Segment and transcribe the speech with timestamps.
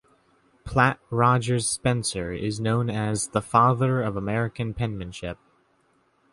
[0.63, 5.37] Platt Rogers Spencer is known as the "Father of American Penmanship".